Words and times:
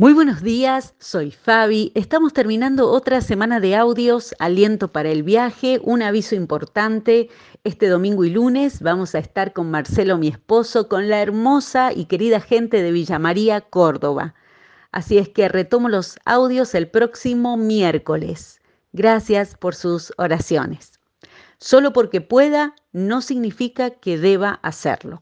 Muy 0.00 0.14
buenos 0.14 0.42
días, 0.42 0.94
soy 0.98 1.30
Fabi. 1.30 1.92
Estamos 1.94 2.32
terminando 2.32 2.90
otra 2.90 3.20
semana 3.20 3.60
de 3.60 3.76
audios, 3.76 4.34
aliento 4.38 4.88
para 4.88 5.10
el 5.10 5.22
viaje, 5.22 5.78
un 5.84 6.00
aviso 6.00 6.34
importante. 6.34 7.28
Este 7.64 7.86
domingo 7.86 8.24
y 8.24 8.30
lunes 8.30 8.80
vamos 8.80 9.14
a 9.14 9.18
estar 9.18 9.52
con 9.52 9.70
Marcelo, 9.70 10.16
mi 10.16 10.28
esposo, 10.28 10.88
con 10.88 11.10
la 11.10 11.20
hermosa 11.20 11.92
y 11.92 12.06
querida 12.06 12.40
gente 12.40 12.82
de 12.82 12.92
Villa 12.92 13.18
María, 13.18 13.60
Córdoba. 13.60 14.34
Así 14.90 15.18
es 15.18 15.28
que 15.28 15.50
retomo 15.50 15.90
los 15.90 16.18
audios 16.24 16.74
el 16.74 16.88
próximo 16.88 17.58
miércoles. 17.58 18.62
Gracias 18.94 19.54
por 19.54 19.74
sus 19.74 20.14
oraciones. 20.16 20.92
Solo 21.58 21.92
porque 21.92 22.22
pueda 22.22 22.74
no 22.92 23.20
significa 23.20 23.90
que 23.90 24.16
deba 24.16 24.60
hacerlo. 24.62 25.20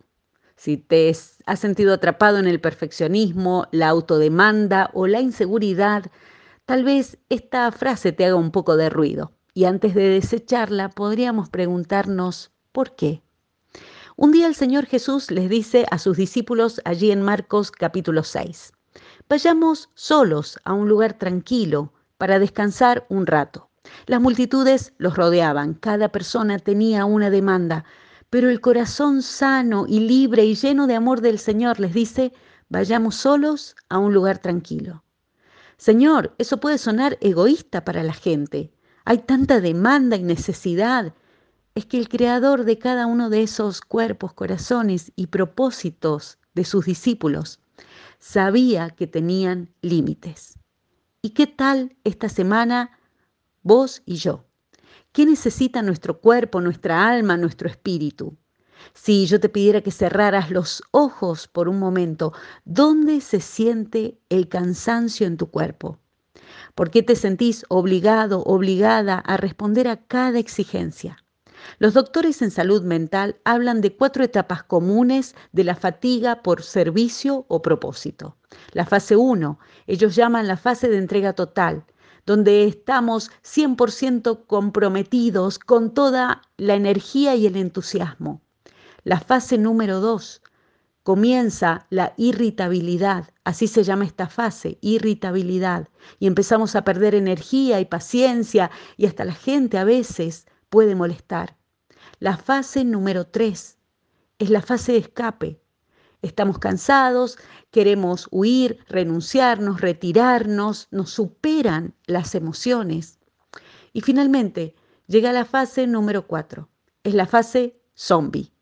Si 0.59 0.77
te 0.77 1.09
has 1.47 1.61
sentido 1.61 1.95
atrapado 1.95 2.39
en 2.39 2.49
el 2.49 2.61
perfeccionismo, 2.61 3.69
la 3.71 3.91
autodemanda 3.91 4.91
o 4.93 5.07
la 5.07 5.21
inseguridad, 5.21 6.11
tal 6.67 6.83
vez 6.83 7.17
esta 7.29 7.71
frase 7.71 8.11
te 8.11 8.25
haga 8.27 8.35
un 8.35 8.51
poco 8.51 8.77
de 8.77 8.91
ruido. 8.91 9.31
Y 9.55 9.67
antes 9.67 9.95
de 9.95 10.09
desecharla, 10.09 10.89
podríamos 10.89 11.49
preguntarnos, 11.49 12.51
¿por 12.73 12.97
qué? 12.97 13.23
Un 14.17 14.33
día 14.33 14.49
el 14.49 14.57
Señor 14.57 14.87
Jesús 14.87 15.31
les 15.31 15.49
dice 15.49 15.87
a 15.93 15.99
sus 15.99 16.17
discípulos 16.17 16.81
allí 16.85 17.13
en 17.13 17.23
Marcos 17.23 17.71
capítulo 17.71 18.25
6, 18.25 18.73
vayamos 19.29 19.91
solos 19.95 20.59
a 20.65 20.73
un 20.73 20.89
lugar 20.89 21.13
tranquilo 21.13 21.93
para 22.17 22.41
descansar 22.41 23.07
un 23.09 23.29
rato. 23.29 23.71
Las 24.07 24.21
multitudes 24.21 24.93
los 24.99 25.17
rodeaban, 25.17 25.75
cada 25.75 26.09
persona 26.09 26.59
tenía 26.59 27.05
una 27.05 27.31
demanda, 27.31 27.85
pero 28.31 28.51
el 28.51 28.61
corazón 28.61 29.23
sano 29.23 29.87
y 29.89 30.01
libre 30.01 30.45
y 30.45 30.55
lleno 30.55 30.87
de 30.87 30.95
amor 30.95 31.21
del 31.21 31.39
Señor 31.39 31.81
les 31.81 31.95
dice, 31.95 32.33
vayamos 32.69 33.15
solos 33.15 33.75
a 33.89 33.99
un 33.99 34.13
lugar 34.13 34.39
tranquilo. 34.39 35.05
Señor, 35.79 36.35
eso 36.39 36.59
puede 36.59 36.77
sonar 36.77 37.17
egoísta 37.21 37.85
para 37.85 38.03
la 38.03 38.13
gente. 38.13 38.73
Hay 39.05 39.19
tanta 39.19 39.61
demanda 39.61 40.17
y 40.17 40.23
necesidad. 40.23 41.15
Es 41.75 41.87
que 41.87 41.99
el 41.99 42.09
creador 42.09 42.65
de 42.65 42.79
cada 42.79 43.07
uno 43.07 43.31
de 43.31 43.43
esos 43.43 43.81
cuerpos, 43.81 44.35
corazones 44.35 45.13
y 45.15 45.29
propósitos 45.29 46.39
de 46.55 46.65
sus 46.65 46.87
discípulos 46.87 47.61
sabía 48.19 48.91
que 48.91 49.07
tenían 49.07 49.71
límites. 49.81 50.59
¿Y 51.23 51.31
qué 51.31 51.47
tal 51.47 51.97
esta 52.05 52.29
semana 52.29 52.99
vos 53.63 54.03
y 54.05 54.17
yo? 54.17 54.48
¿Qué 55.13 55.25
necesita 55.27 55.83
nuestro 55.83 56.21
cuerpo, 56.21 56.61
nuestra 56.61 57.09
alma, 57.09 57.37
nuestro 57.37 57.69
espíritu? 57.69 58.37
Si 58.95 59.27
yo 59.27 59.41
te 59.41 59.49
pidiera 59.49 59.81
que 59.81 59.91
cerraras 59.91 60.51
los 60.51 60.83
ojos 60.91 61.49
por 61.49 61.69
un 61.69 61.79
momento, 61.79 62.33
¿dónde 62.65 63.21
se 63.21 63.41
siente 63.41 64.19
el 64.29 64.49
cansancio 64.49 65.27
en 65.27 65.37
tu 65.37 65.51
cuerpo? 65.51 65.99
¿Por 66.75 66.91
qué 66.91 67.03
te 67.03 67.17
sentís 67.17 67.65
obligado, 67.69 68.43
obligada 68.45 69.19
a 69.19 69.37
responder 69.37 69.89
a 69.89 69.97
cada 69.97 70.39
exigencia? 70.39 71.25
Los 71.79 71.95
doctores 71.95 72.41
en 72.43 72.51
salud 72.51 72.83
mental 72.83 73.41
hablan 73.45 73.81
de 73.81 73.97
cuatro 73.97 74.23
etapas 74.23 74.63
comunes 74.63 75.35
de 75.53 75.65
la 75.65 75.75
fatiga 75.75 76.43
por 76.43 76.63
servicio 76.63 77.47
o 77.49 77.63
propósito. 77.63 78.37
La 78.73 78.87
fase 78.87 79.17
1, 79.17 79.59
ellos 79.87 80.15
llaman 80.15 80.47
la 80.47 80.57
fase 80.57 80.89
de 80.89 80.99
entrega 80.99 81.33
total, 81.33 81.85
donde 82.29 82.65
estamos 82.65 83.31
100% 83.43 84.45
comprometidos 84.47 85.59
con 85.59 85.95
toda 85.95 86.43
la 86.59 86.75
energía 86.75 87.35
y 87.37 87.47
el 87.47 87.57
entusiasmo. 87.57 88.43
La 89.03 89.19
fase 89.19 89.57
número 89.57 90.01
dos 90.01 90.43
comienza 91.03 91.87
la 91.89 92.13
irritabilidad, 92.19 93.31
así 93.45 93.67
se 93.67 93.83
llama 93.83 94.05
esta 94.05 94.29
fase, 94.29 94.77
irritabilidad, 94.83 95.89
y 96.19 96.27
empezamos 96.27 96.77
a 96.77 96.85
perder 96.85 97.15
energía 97.15 97.81
y 97.81 97.87
paciencia 97.87 98.71
y 98.99 99.07
hasta 99.07 99.25
la 99.25 99.33
gente 99.33 99.79
a 99.79 99.85
veces 99.85 100.47
puede 100.69 100.95
molestar. 100.95 101.57
La 102.21 102.37
fase 102.37 102.85
número 102.85 103.27
tres 103.27 103.79
es 104.39 104.51
la 104.51 104.61
fase 104.61 104.93
de 104.93 104.99
escape, 104.99 105.63
Estamos 106.23 106.59
cansados, 106.59 107.39
queremos 107.71 108.27
huir, 108.31 108.85
renunciarnos, 108.89 109.81
retirarnos, 109.81 110.89
nos 110.91 111.11
superan 111.11 111.95
las 112.07 112.35
emociones. 112.35 113.19
Y 113.93 114.01
finalmente 114.01 114.75
llega 115.07 115.33
la 115.33 115.45
fase 115.45 115.87
número 115.87 116.27
cuatro. 116.27 116.69
Es 117.05 117.15
la 117.15 117.27
fase 117.27 117.81
zombie. 117.95 118.53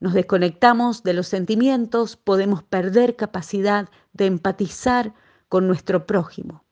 Nos 0.00 0.14
desconectamos 0.14 1.02
de 1.02 1.14
los 1.14 1.28
sentimientos, 1.28 2.16
podemos 2.16 2.62
perder 2.62 3.16
capacidad 3.16 3.88
de 4.12 4.26
empatizar 4.26 5.14
con 5.48 5.66
nuestro 5.66 6.06
prójimo. 6.06 6.64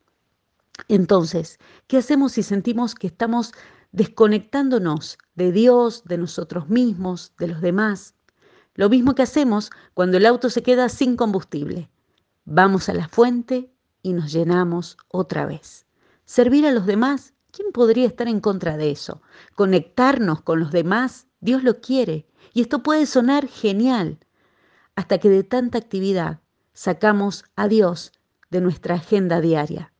Entonces, 0.88 1.59
¿qué 1.87 1.99
hacemos 1.99 2.32
si 2.32 2.43
sentimos 2.43 2.94
que 2.94 3.06
estamos 3.06 3.53
desconectándonos 3.93 5.19
de 5.34 5.53
Dios, 5.53 6.04
de 6.04 6.19
nosotros 6.19 6.69
mismos, 6.69 7.32
de 7.38 7.49
los 7.49 7.60
demás? 7.60 8.14
Lo 8.75 8.88
mismo 8.88 9.15
que 9.15 9.22
hacemos 9.22 9.71
cuando 9.94 10.16
el 10.16 10.27
auto 10.27 10.49
se 10.49 10.62
queda 10.62 10.88
sin 10.88 11.16
combustible. 11.16 11.91
Vamos 12.44 12.88
a 12.88 12.94
la 12.94 13.09
fuente 13.09 13.71
y 14.03 14.15
nos 14.15 14.33
llenamos 14.33 14.97
otra 15.09 15.47
vez. 15.47 15.87
Servir 16.25 16.66
a 16.66 16.72
los 16.72 16.87
demás, 16.87 17.34
¿quién 17.50 17.71
podría 17.72 18.06
estar 18.06 18.28
en 18.28 18.41
contra 18.41 18.77
de 18.77 18.91
eso? 18.91 19.21
Conectarnos 19.55 20.41
con 20.41 20.59
los 20.61 20.72
demás, 20.72 21.27
Dios 21.41 21.62
lo 21.62 21.81
quiere. 21.81 22.27
Y 22.55 22.62
esto 22.62 22.82
puede 22.82 23.06
sonar 23.06 23.47
genial, 23.47 24.19
hasta 24.97 25.19
que 25.19 25.28
de 25.28 25.44
tanta 25.44 25.78
actividad 25.78 26.41
sacamos 26.72 27.44
a 27.56 27.69
Dios 27.69 28.12
de 28.50 28.61
nuestra 28.61 28.97
agenda 28.97 29.41
diaria. 29.41 29.91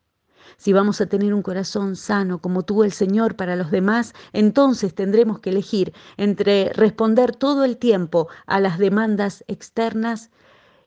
Si 0.63 0.71
vamos 0.71 1.01
a 1.01 1.07
tener 1.07 1.33
un 1.33 1.41
corazón 1.41 1.97
sano 1.97 2.39
como 2.39 2.63
tuvo 2.63 2.85
el 2.85 2.93
Señor 2.93 3.35
para 3.35 3.57
los 3.57 3.69
demás, 3.69 4.13
entonces 4.31 4.95
tendremos 4.95 5.39
que 5.41 5.49
elegir 5.49 5.91
entre 6.15 6.71
responder 6.71 7.35
todo 7.35 7.65
el 7.65 7.75
tiempo 7.75 8.29
a 8.45 8.61
las 8.61 8.77
demandas 8.77 9.43
externas 9.49 10.31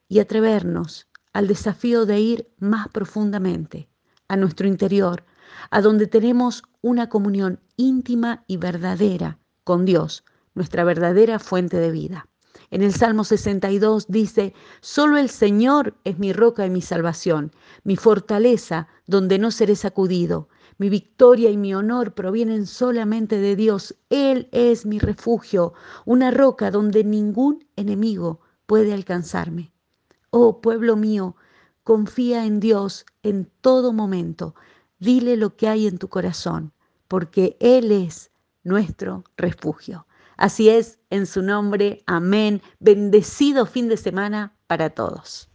y 0.08 0.20
atrevernos 0.20 1.08
al 1.34 1.46
desafío 1.46 2.06
de 2.06 2.20
ir 2.20 2.50
más 2.58 2.88
profundamente 2.88 3.90
a 4.28 4.38
nuestro 4.38 4.66
interior, 4.66 5.26
a 5.70 5.82
donde 5.82 6.06
tenemos 6.06 6.62
una 6.80 7.10
comunión 7.10 7.60
íntima 7.76 8.44
y 8.46 8.56
verdadera 8.56 9.38
con 9.62 9.84
Dios, 9.84 10.24
nuestra 10.54 10.84
verdadera 10.84 11.38
fuente 11.38 11.76
de 11.76 11.90
vida. 11.90 12.26
En 12.70 12.82
el 12.82 12.92
Salmo 12.92 13.24
62 13.24 14.06
dice, 14.08 14.52
solo 14.80 15.18
el 15.18 15.30
Señor 15.30 15.94
es 16.04 16.18
mi 16.18 16.32
roca 16.32 16.66
y 16.66 16.70
mi 16.70 16.82
salvación, 16.82 17.52
mi 17.84 17.96
fortaleza 17.96 18.88
donde 19.06 19.38
no 19.38 19.50
seré 19.50 19.76
sacudido. 19.76 20.48
Mi 20.78 20.88
victoria 20.90 21.48
y 21.50 21.56
mi 21.56 21.74
honor 21.74 22.12
provienen 22.12 22.66
solamente 22.66 23.38
de 23.38 23.56
Dios. 23.56 23.96
Él 24.10 24.48
es 24.52 24.84
mi 24.84 24.98
refugio, 24.98 25.72
una 26.04 26.30
roca 26.30 26.70
donde 26.70 27.02
ningún 27.02 27.64
enemigo 27.76 28.40
puede 28.66 28.92
alcanzarme. 28.92 29.72
Oh 30.30 30.60
pueblo 30.60 30.96
mío, 30.96 31.36
confía 31.82 32.44
en 32.44 32.60
Dios 32.60 33.06
en 33.22 33.48
todo 33.60 33.92
momento. 33.92 34.54
Dile 34.98 35.36
lo 35.36 35.56
que 35.56 35.68
hay 35.68 35.86
en 35.86 35.98
tu 35.98 36.08
corazón, 36.08 36.72
porque 37.08 37.56
Él 37.60 37.92
es 37.92 38.30
nuestro 38.64 39.24
refugio. 39.36 40.06
Así 40.36 40.68
es, 40.68 40.98
en 41.10 41.26
su 41.26 41.42
nombre, 41.42 42.02
amén. 42.06 42.62
Bendecido 42.78 43.66
fin 43.66 43.88
de 43.88 43.96
semana 43.96 44.56
para 44.66 44.90
todos. 44.90 45.50